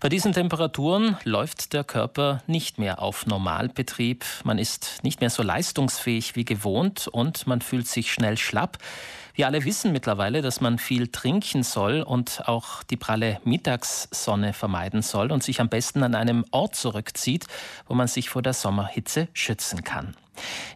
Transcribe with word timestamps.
Bei 0.00 0.08
diesen 0.08 0.32
Temperaturen 0.32 1.16
läuft 1.24 1.72
der 1.72 1.82
Körper 1.82 2.40
nicht 2.46 2.78
mehr 2.78 3.02
auf 3.02 3.26
Normalbetrieb. 3.26 4.24
Man 4.44 4.56
ist 4.56 5.02
nicht 5.02 5.20
mehr 5.20 5.28
so 5.28 5.42
leistungsfähig 5.42 6.36
wie 6.36 6.44
gewohnt 6.44 7.08
und 7.08 7.48
man 7.48 7.60
fühlt 7.60 7.88
sich 7.88 8.12
schnell 8.12 8.38
schlapp. 8.38 8.78
Wir 9.34 9.46
alle 9.46 9.64
wissen 9.64 9.90
mittlerweile, 9.90 10.40
dass 10.40 10.60
man 10.60 10.78
viel 10.78 11.08
trinken 11.08 11.64
soll 11.64 12.02
und 12.02 12.46
auch 12.46 12.84
die 12.84 12.96
pralle 12.96 13.40
Mittagssonne 13.42 14.52
vermeiden 14.52 15.02
soll 15.02 15.32
und 15.32 15.42
sich 15.42 15.60
am 15.60 15.68
besten 15.68 16.04
an 16.04 16.14
einem 16.14 16.44
Ort 16.52 16.76
zurückzieht, 16.76 17.46
wo 17.88 17.94
man 17.94 18.06
sich 18.06 18.30
vor 18.30 18.42
der 18.42 18.52
Sommerhitze 18.52 19.26
schützen 19.32 19.82
kann. 19.82 20.14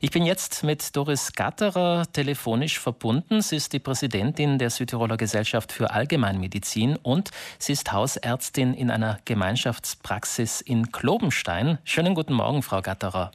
Ich 0.01 0.11
bin 0.11 0.25
jetzt 0.25 0.65
mit 0.65 0.97
Doris 0.97 1.33
Gatterer 1.33 2.05
telefonisch 2.13 2.79
verbunden. 2.79 3.43
Sie 3.43 3.57
ist 3.57 3.73
die 3.73 3.79
Präsidentin 3.79 4.59
der 4.59 4.71
Südtiroler 4.71 5.17
Gesellschaft 5.17 5.73
für 5.73 5.91
Allgemeinmedizin 5.91 6.97
und 6.97 7.31
sie 7.59 7.73
ist 7.73 7.93
Hausärztin 7.93 8.75
in 8.75 8.91
einer 8.91 9.19
Gemeinschaftspraxis 9.25 10.61
in 10.61 10.93
Klobenstein. 10.93 11.79
Schönen 11.85 12.15
guten 12.15 12.35
Morgen, 12.35 12.63
Frau 12.63 12.81
Gatterer. 12.81 13.33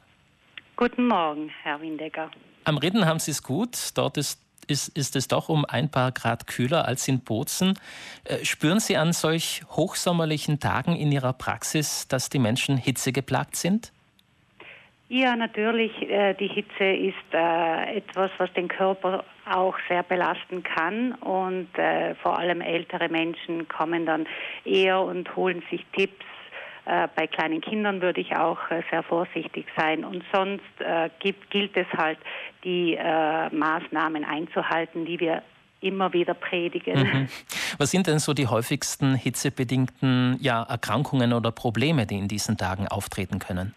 Guten 0.76 1.08
Morgen, 1.08 1.50
Herr 1.62 1.80
Windecker. 1.80 2.30
Am 2.64 2.78
Reden 2.78 3.06
haben 3.06 3.18
Sie 3.18 3.30
es 3.30 3.42
gut. 3.42 3.76
Dort 3.94 4.16
ist 4.16 4.40
ist, 4.68 4.88
ist 4.96 5.16
es 5.16 5.28
doch 5.28 5.48
um 5.48 5.64
ein 5.64 5.90
paar 5.90 6.12
Grad 6.12 6.46
kühler 6.46 6.84
als 6.84 7.08
in 7.08 7.20
Bozen. 7.20 7.78
Äh, 8.24 8.44
spüren 8.44 8.80
Sie 8.80 8.96
an 8.96 9.12
solch 9.12 9.62
hochsommerlichen 9.70 10.60
Tagen 10.60 10.94
in 10.94 11.10
Ihrer 11.10 11.32
Praxis, 11.32 12.06
dass 12.08 12.28
die 12.28 12.38
Menschen 12.38 12.76
hitzegeplagt 12.76 13.56
sind? 13.56 13.92
Ja, 15.08 15.36
natürlich. 15.36 15.90
Äh, 16.02 16.34
die 16.34 16.48
Hitze 16.48 16.84
ist 16.84 17.14
äh, 17.32 17.96
etwas, 17.96 18.30
was 18.36 18.52
den 18.52 18.68
Körper 18.68 19.24
auch 19.50 19.74
sehr 19.88 20.02
belasten 20.02 20.62
kann 20.62 21.12
und 21.14 21.68
äh, 21.78 22.14
vor 22.16 22.38
allem 22.38 22.60
ältere 22.60 23.08
Menschen 23.08 23.66
kommen 23.68 24.04
dann 24.04 24.26
eher 24.64 25.00
und 25.00 25.34
holen 25.34 25.62
sich 25.70 25.84
Tipps. 25.96 26.24
Bei 27.16 27.26
kleinen 27.26 27.60
Kindern 27.60 28.00
würde 28.00 28.22
ich 28.22 28.34
auch 28.34 28.56
sehr 28.90 29.02
vorsichtig 29.02 29.66
sein. 29.76 30.06
Und 30.06 30.24
sonst 30.32 30.64
gibt, 31.20 31.50
gilt 31.50 31.76
es 31.76 31.86
halt, 31.94 32.16
die 32.64 32.96
Maßnahmen 32.96 34.24
einzuhalten, 34.24 35.04
die 35.04 35.20
wir 35.20 35.42
immer 35.82 36.14
wieder 36.14 36.32
predigen. 36.32 36.98
Mhm. 36.98 37.28
Was 37.76 37.90
sind 37.90 38.06
denn 38.06 38.20
so 38.20 38.32
die 38.32 38.46
häufigsten 38.46 39.16
hitzebedingten 39.16 40.38
ja, 40.40 40.62
Erkrankungen 40.62 41.34
oder 41.34 41.50
Probleme, 41.50 42.06
die 42.06 42.16
in 42.16 42.26
diesen 42.26 42.56
Tagen 42.56 42.88
auftreten 42.88 43.38
können? 43.38 43.74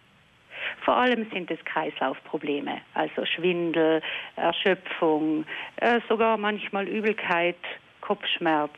Vor 0.84 0.98
allem 0.98 1.28
sind 1.32 1.52
es 1.52 1.60
Kreislaufprobleme, 1.66 2.82
also 2.94 3.26
Schwindel, 3.26 4.02
Erschöpfung, 4.36 5.46
äh, 5.78 6.00
sogar 6.10 6.38
manchmal 6.38 6.88
Übelkeit, 6.88 7.58
Kopfschmerz. 8.02 8.72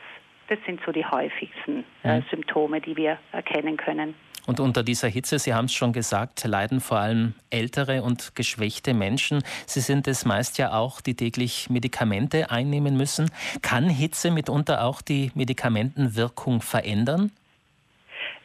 Das 0.49 0.59
sind 0.65 0.81
so 0.85 0.91
die 0.91 1.05
häufigsten 1.05 1.85
äh, 2.03 2.19
mhm. 2.19 2.25
Symptome, 2.29 2.81
die 2.81 2.97
wir 2.97 3.17
erkennen 3.31 3.77
können. 3.77 4.15
Und 4.45 4.59
unter 4.59 4.83
dieser 4.83 5.07
Hitze, 5.07 5.39
Sie 5.39 5.53
haben 5.53 5.65
es 5.65 5.73
schon 5.73 5.93
gesagt, 5.93 6.43
leiden 6.43 6.81
vor 6.81 6.97
allem 6.97 7.33
ältere 7.49 8.03
und 8.03 8.35
geschwächte 8.35 8.93
Menschen. 8.93 9.41
Sie 9.65 9.79
sind 9.79 10.05
es 10.07 10.25
meist 10.25 10.57
ja 10.57 10.73
auch, 10.73 10.99
die 10.99 11.15
täglich 11.15 11.69
Medikamente 11.69 12.51
einnehmen 12.51 12.97
müssen. 12.97 13.31
Kann 13.61 13.87
Hitze 13.87 14.31
mitunter 14.31 14.83
auch 14.83 15.01
die 15.01 15.31
Medikamentenwirkung 15.33 16.61
verändern? 16.61 17.31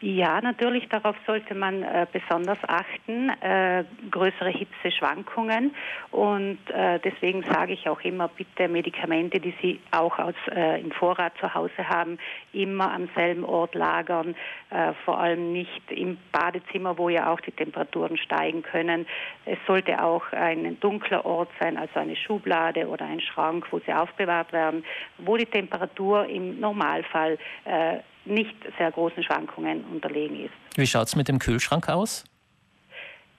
Ja, 0.00 0.40
natürlich, 0.40 0.88
darauf 0.88 1.16
sollte 1.26 1.56
man 1.56 1.82
äh, 1.82 2.06
besonders 2.12 2.58
achten, 2.68 3.30
äh, 3.40 3.82
größere 4.12 4.50
Hitzeschwankungen. 4.50 5.74
Und 6.12 6.58
äh, 6.70 7.00
deswegen 7.00 7.42
sage 7.42 7.72
ich 7.72 7.88
auch 7.88 8.00
immer, 8.02 8.28
bitte 8.28 8.68
Medikamente, 8.68 9.40
die 9.40 9.52
Sie 9.60 9.80
auch 9.90 10.16
aus, 10.20 10.36
äh, 10.54 10.80
im 10.80 10.92
Vorrat 10.92 11.32
zu 11.40 11.52
Hause 11.52 11.88
haben, 11.88 12.18
immer 12.52 12.92
am 12.92 13.08
selben 13.16 13.44
Ort 13.44 13.74
lagern, 13.74 14.36
äh, 14.70 14.92
vor 15.04 15.18
allem 15.18 15.52
nicht 15.52 15.90
im 15.90 16.16
Badezimmer, 16.30 16.96
wo 16.96 17.08
ja 17.08 17.32
auch 17.32 17.40
die 17.40 17.50
Temperaturen 17.50 18.18
steigen 18.18 18.62
können. 18.62 19.04
Es 19.46 19.58
sollte 19.66 20.00
auch 20.00 20.30
ein 20.30 20.78
dunkler 20.78 21.26
Ort 21.26 21.50
sein, 21.58 21.76
also 21.76 21.98
eine 21.98 22.14
Schublade 22.14 22.86
oder 22.86 23.04
ein 23.04 23.20
Schrank, 23.20 23.66
wo 23.72 23.80
sie 23.80 23.92
aufbewahrt 23.92 24.52
werden, 24.52 24.84
wo 25.18 25.36
die 25.36 25.46
Temperatur 25.46 26.26
im 26.26 26.60
Normalfall 26.60 27.36
äh, 27.64 27.96
nicht 28.28 28.54
sehr 28.78 28.90
großen 28.90 29.22
Schwankungen 29.22 29.84
unterlegen 29.92 30.44
ist. 30.44 30.54
Wie 30.76 30.86
schaut 30.86 31.08
es 31.08 31.16
mit 31.16 31.28
dem 31.28 31.38
Kühlschrank 31.38 31.88
aus? 31.88 32.24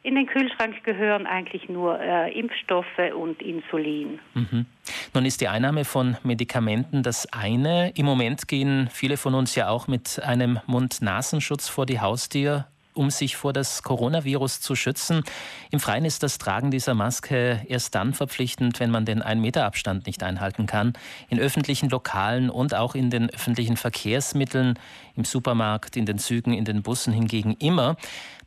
In 0.02 0.16
den 0.16 0.28
Kühlschrank 0.28 0.82
gehören 0.86 1.28
eigentlich 1.28 1.68
nur 1.68 2.00
äh, 2.00 2.32
Impfstoffe 2.32 2.88
und 3.16 3.42
Insulin. 3.42 4.20
Mhm. 4.34 4.66
Nun 5.14 5.26
ist 5.26 5.42
die 5.42 5.50
Einnahme 5.50 5.84
von 5.84 6.16
Medikamenten 6.24 7.04
das 7.04 7.32
eine. 7.34 7.92
Im 7.96 8.06
Moment 8.06 8.48
gehen 8.48 8.90
viele 8.92 9.18
von 9.18 9.36
uns 9.36 9.56
ja 9.56 9.70
auch 9.70 9.88
mit 9.88 10.22
einem 10.24 10.60
Mund-Nasenschutz 10.68 11.68
vor 11.68 11.86
die 11.86 12.00
Haustür 12.00 12.66
um 12.94 13.10
sich 13.10 13.36
vor 13.36 13.54
das 13.54 13.84
Coronavirus 13.84 14.62
zu 14.62 14.76
schützen. 14.76 15.24
Im 15.72 15.80
Freien 15.80 16.06
ist 16.06 16.24
das 16.24 16.38
Tragen 16.38 16.72
dieser 16.72 16.94
Maske 16.94 17.62
erst 17.68 17.96
dann 17.96 18.14
verpflichtend, 18.14 18.80
wenn 18.80 18.92
man 18.92 19.06
den 19.06 19.24
1-Meter-Abstand 19.24 20.06
nicht 20.08 20.24
einhalten 20.24 20.66
kann. 20.66 20.94
In 21.30 21.40
öffentlichen 21.40 21.90
Lokalen 21.90 22.50
und 22.50 22.74
auch 22.76 22.96
in 22.96 23.10
den 23.10 23.30
öffentlichen 23.30 23.78
Verkehrsmitteln, 23.78 24.78
im 25.16 25.26
Supermarkt, 25.26 25.98
in 25.98 26.06
den 26.06 26.20
Zügen, 26.20 26.54
in 26.54 26.66
den 26.66 26.84
Bussen 26.84 27.14
hingegen 27.14 27.54
immer. 27.60 27.96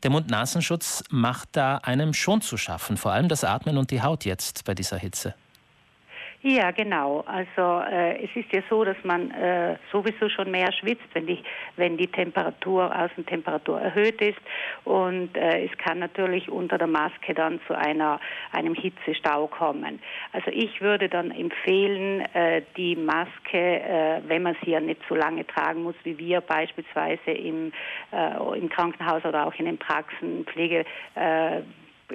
Der 0.03 0.11
Mund-Nasenschutz 0.11 1.03
macht 1.09 1.49
da 1.53 1.77
einem 1.77 2.13
schon 2.13 2.41
zu 2.41 2.57
schaffen, 2.57 2.97
vor 2.97 3.11
allem 3.11 3.29
das 3.29 3.43
Atmen 3.43 3.77
und 3.77 3.91
die 3.91 4.01
Haut 4.01 4.25
jetzt 4.25 4.65
bei 4.65 4.73
dieser 4.73 4.97
Hitze. 4.97 5.35
Ja, 6.45 6.71
genau. 6.71 7.23
Also 7.25 7.85
äh, 7.89 8.21
es 8.21 8.29
ist 8.35 8.51
ja 8.51 8.61
so, 8.69 8.83
dass 8.83 8.97
man 9.03 9.31
äh, 9.31 9.77
sowieso 9.93 10.27
schon 10.27 10.51
mehr 10.51 10.73
schwitzt, 10.73 11.07
wenn 11.13 11.25
die, 11.25 11.41
wenn 11.77 11.95
die 11.95 12.07
Temperatur, 12.07 12.93
Außentemperatur 12.93 13.79
erhöht 13.79 14.21
ist. 14.21 14.41
Und 14.83 15.37
äh, 15.37 15.63
es 15.63 15.71
kann 15.77 15.99
natürlich 15.99 16.49
unter 16.49 16.77
der 16.77 16.87
Maske 16.87 17.33
dann 17.33 17.61
zu 17.65 17.77
einer, 17.77 18.19
einem 18.51 18.75
Hitzestau 18.75 19.47
kommen. 19.47 20.01
Also 20.33 20.51
ich 20.51 20.81
würde 20.81 21.07
dann 21.07 21.31
empfehlen, 21.31 22.25
äh, 22.33 22.63
die 22.75 22.97
Maske, 22.97 23.79
äh, 23.79 24.21
wenn 24.27 24.43
man 24.43 24.57
sie 24.65 24.71
ja 24.71 24.81
nicht 24.81 24.99
so 25.07 25.15
lange 25.15 25.47
tragen 25.47 25.83
muss, 25.83 25.95
wie 26.03 26.17
wir 26.17 26.41
beispielsweise 26.41 27.31
im, 27.31 27.71
äh, 28.11 28.59
im 28.59 28.67
Krankenhaus 28.67 29.23
oder 29.23 29.47
auch 29.47 29.55
in 29.55 29.65
den 29.65 29.77
Praxen, 29.77 30.43
Pflege, 30.45 30.83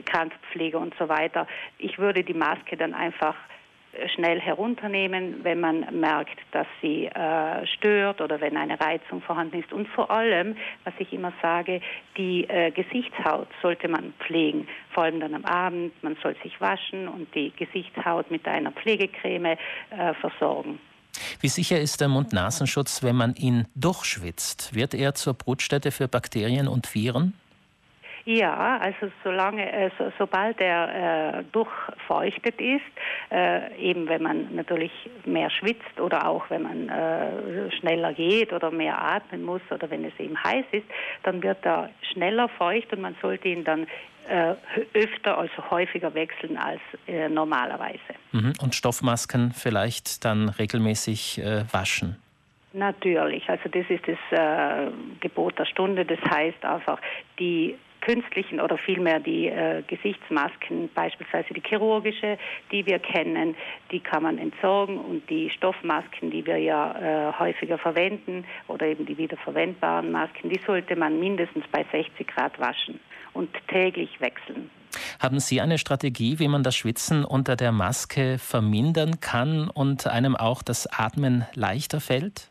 Krankenpflege 0.05 0.79
und 0.79 0.95
so 0.99 1.09
weiter. 1.09 1.47
Ich 1.79 1.99
würde 1.99 2.23
die 2.23 2.35
Maske 2.35 2.77
dann 2.77 2.93
einfach 2.93 3.35
schnell 4.15 4.41
herunternehmen, 4.41 5.43
wenn 5.43 5.61
man 5.61 5.87
merkt, 5.99 6.39
dass 6.53 6.67
sie 6.81 7.07
äh, 7.07 7.67
stört 7.67 8.21
oder 8.21 8.41
wenn 8.41 8.57
eine 8.57 8.81
Reizung 8.81 9.21
vorhanden 9.23 9.61
ist. 9.61 9.73
Und 9.73 9.89
vor 9.89 10.11
allem, 10.11 10.57
was 10.85 10.95
ich 10.99 11.13
immer 11.13 11.33
sage, 11.43 11.81
die 12.17 12.49
äh, 12.49 12.71
Gesichtshaut 12.71 13.49
sollte 13.63 13.89
man 13.89 14.13
pflegen, 14.21 14.69
vor 14.91 15.05
allem 15.05 15.21
dann 15.21 15.35
am 15.35 15.45
Abend. 15.45 15.93
Man 16.03 16.17
soll 16.23 16.37
sich 16.43 16.61
waschen 16.61 17.09
und 17.09 17.35
die 17.35 17.53
Gesichtshaut 17.57 18.31
mit 18.31 18.47
einer 18.47 18.73
Pflegecreme 18.73 19.57
äh, 19.91 20.15
versorgen. 20.21 20.79
Wie 21.41 21.49
sicher 21.49 21.81
ist 21.81 22.01
der 22.01 22.09
Mund-Nasenschutz, 22.09 23.03
wenn 23.03 23.17
man 23.17 23.35
ihn 23.35 23.67
durchschwitzt? 23.75 24.75
Wird 24.75 24.95
er 24.95 25.15
zur 25.15 25.35
Brutstätte 25.35 25.91
für 25.91 26.09
Bakterien 26.09 26.69
und 26.69 26.95
Viren? 26.95 27.35
Ja, 28.29 28.77
also 28.77 29.11
solange, 29.25 29.73
äh, 29.73 29.89
so, 29.97 30.13
sobald 30.19 30.61
er 30.61 31.39
äh, 31.39 31.45
durchfeuchtet 31.51 32.61
ist, 32.61 32.85
äh, 33.31 33.75
eben 33.79 34.07
wenn 34.07 34.23
man 34.23 34.55
natürlich 34.55 34.93
mehr 35.25 35.49
schwitzt 35.49 35.99
oder 35.99 36.29
auch 36.29 36.45
wenn 36.51 36.61
man 36.61 36.91
äh, 36.91 37.73
schneller 37.79 38.13
geht 38.13 38.53
oder 38.53 38.71
mehr 38.71 39.01
atmen 39.01 39.43
muss 39.43 39.63
oder 39.71 39.89
wenn 39.89 40.05
es 40.05 40.13
eben 40.19 40.37
heiß 40.45 40.67
ist, 40.73 40.85
dann 41.23 41.43
wird 41.43 41.65
er 41.65 41.89
schneller 42.13 42.51
feucht 42.51 42.93
und 42.93 43.01
man 43.01 43.17
sollte 43.23 43.49
ihn 43.49 43.65
dann 43.65 43.87
äh, 44.29 44.57
öfter, 44.93 45.39
also 45.39 45.71
häufiger 45.71 46.13
wechseln 46.13 46.59
als 46.59 46.83
äh, 47.07 47.31
normalerweise. 47.31 47.99
Mhm. 48.33 48.53
Und 48.61 48.75
Stoffmasken 48.75 49.53
vielleicht 49.53 50.27
dann 50.27 50.51
regelmäßig 50.51 51.41
waschen? 51.73 52.19
Natürlich, 52.75 53.49
also 53.49 53.71
das 53.71 53.87
ist 53.89 54.05
das 54.07 54.19
äh, 54.39 54.91
Gebot 55.21 55.59
der 55.59 55.65
Stunde. 55.65 56.05
Das 56.05 56.21
heißt 56.31 56.63
einfach, 56.67 57.01
die 57.39 57.75
künstlichen 58.01 58.61
oder 58.61 58.79
vielmehr 58.79 59.21
die 59.21 59.49
äh, 59.49 59.83
Gesichtsmasken, 59.87 60.91
beispielsweise 60.95 61.55
die 61.55 61.63
chirurgische, 61.67 62.39
die 62.71 62.87
wir 62.87 62.99
kennen, 62.99 63.55
die 63.91 64.01
kann 64.01 64.23
man 64.23 64.39
entsorgen 64.39 64.99
und 64.99 65.29
die 65.29 65.51
Stoffmasken, 65.51 66.31
die 66.31 66.45
wir 66.47 66.59
ja 66.59 67.31
äh, 67.31 67.33
häufiger 67.39 67.79
verwenden 67.79 68.45
oder 68.67 68.87
eben 68.87 69.07
die 69.07 69.17
wiederverwendbaren 69.17 70.11
Masken, 70.11 70.51
die 70.51 70.61
sollte 70.67 70.97
man 70.97 71.19
mindestens 71.19 71.65
bei 71.71 71.85
60 71.91 72.27
Grad 72.27 72.59
waschen 72.59 73.01
und 73.35 73.51
täglich 73.69 74.21
wechseln. 74.21 74.71
Haben 75.21 75.41
Sie 75.41 75.61
eine 75.61 75.79
Strategie, 75.79 76.39
wie 76.39 76.49
man 76.49 76.63
das 76.63 76.77
Schwitzen 76.77 77.25
unter 77.25 77.57
der 77.57 77.73
Maske 77.73 78.39
vermindern 78.39 79.21
kann 79.21 79.69
und 79.69 80.07
einem 80.07 80.37
auch 80.37 80.63
das 80.63 80.87
Atmen 80.87 81.45
leichter 81.55 82.01
fällt? 82.01 82.51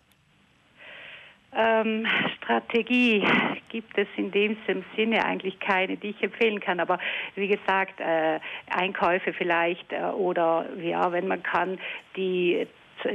Ähm, 1.56 2.06
Strategie 2.38 3.24
gibt 3.70 3.98
es 3.98 4.08
in 4.16 4.32
dem 4.32 4.58
Sinne 4.96 5.26
eigentlich 5.26 5.60
keine, 5.60 5.98
die 5.98 6.10
ich 6.10 6.24
empfehlen 6.24 6.60
kann. 6.60 6.80
Aber 6.80 7.00
wie 7.36 7.48
gesagt, 7.48 8.00
äh, 8.00 8.40
Einkäufe 8.70 9.34
vielleicht 9.34 9.92
äh, 9.92 10.02
oder 10.02 10.66
ja, 10.82 11.12
wenn 11.12 11.28
man 11.28 11.44
kann, 11.44 11.80
die 12.16 12.68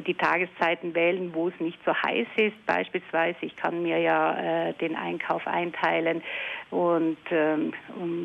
die 0.07 0.15
Tageszeiten 0.15 0.95
wählen, 0.95 1.35
wo 1.35 1.49
es 1.49 1.61
nicht 1.61 1.79
so 1.85 1.93
heiß 1.95 2.27
ist. 2.37 2.67
Beispielsweise, 2.67 3.39
ich 3.43 3.57
kann 3.57 3.83
mir 3.83 3.99
ja 3.99 4.69
äh, 4.69 4.75
den 4.75 4.97
Einkauf 4.97 5.47
einteilen 5.47 6.23
und, 6.71 7.19
ähm, 7.31 7.73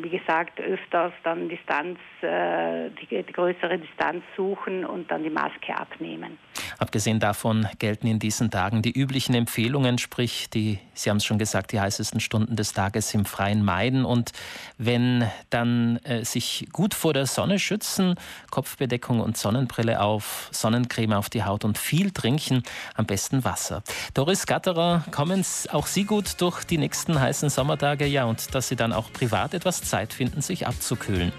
wie 0.02 0.08
gesagt 0.08 0.60
öfters 0.60 1.12
dann 1.24 1.48
Distanz, 1.48 1.98
äh, 2.22 2.90
die, 3.00 3.22
die 3.22 3.32
größere 3.32 3.78
Distanz 3.78 4.22
suchen 4.36 4.84
und 4.84 5.10
dann 5.10 5.22
die 5.22 5.30
Maske 5.30 5.76
abnehmen. 5.76 6.38
Abgesehen 6.78 7.18
davon 7.18 7.66
gelten 7.80 8.06
in 8.06 8.20
diesen 8.20 8.52
Tagen 8.52 8.82
die 8.82 8.92
üblichen 8.92 9.34
Empfehlungen, 9.34 9.98
sprich 9.98 10.48
die, 10.48 10.78
Sie 10.94 11.10
haben 11.10 11.16
es 11.16 11.24
schon 11.24 11.38
gesagt, 11.38 11.72
die 11.72 11.80
heißesten 11.80 12.20
Stunden 12.20 12.54
des 12.54 12.72
Tages 12.72 13.12
im 13.14 13.24
Freien 13.24 13.64
meiden 13.64 14.04
und 14.04 14.30
wenn 14.78 15.28
dann 15.50 15.96
äh, 16.04 16.24
sich 16.24 16.68
gut 16.72 16.94
vor 16.94 17.12
der 17.12 17.26
Sonne 17.26 17.58
schützen, 17.58 18.14
Kopfbedeckung 18.52 19.18
und 19.18 19.36
Sonnenbrille 19.36 20.00
auf, 20.00 20.48
Sonnencreme 20.52 21.14
auf 21.14 21.28
die 21.28 21.42
Haut 21.42 21.64
und 21.64 21.78
viel 21.78 22.12
trinken, 22.12 22.62
am 22.94 23.06
besten 23.06 23.42
Wasser. 23.44 23.82
Doris 24.14 24.46
Gatterer, 24.46 25.04
kommen 25.10 25.44
auch 25.72 25.88
Sie 25.88 26.04
gut 26.04 26.40
durch 26.40 26.62
die 26.62 26.78
nächsten 26.78 27.20
heißen 27.20 27.50
Sommertage, 27.50 28.06
ja, 28.06 28.24
und 28.24 28.54
dass 28.54 28.68
Sie 28.68 28.76
dann 28.76 28.92
auch 28.92 29.12
privat 29.12 29.52
etwas 29.52 29.82
Zeit 29.82 30.12
finden, 30.12 30.42
sich 30.42 30.68
abzukühlen. 30.68 31.32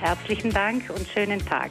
Herzlichen 0.00 0.50
Dank 0.50 0.90
und 0.90 1.06
schönen 1.06 1.44
Tag. 1.46 1.70